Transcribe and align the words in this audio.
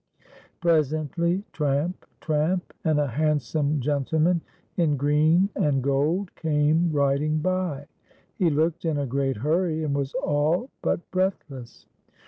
Presently 0.61 1.43
tramp, 1.53 2.07
tramp, 2.21 2.73
and 2.83 2.99
a 2.99 3.05
handsome 3.05 3.79
gentleman 3.79 4.41
in 4.75 4.97
green 4.97 5.47
and 5.55 5.83
gold 5.83 6.33
came 6.35 6.91
riding 6.91 7.37
b\. 7.37 7.83
He 8.39 8.49
looked 8.49 8.83
in 8.83 8.97
a 8.97 9.05
great 9.05 9.37
hurry, 9.37 9.83
and 9.83 9.93
was 9.93 10.15
all 10.15 10.71
but 10.81 11.11
breathless. 11.11 11.85